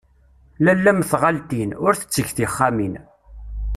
[0.65, 2.93] Lalla mm tɣaltin, ur tettegg tixxamin.